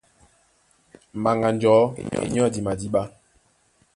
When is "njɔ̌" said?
1.55-1.77